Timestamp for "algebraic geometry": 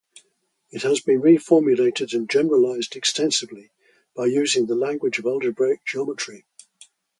5.27-6.43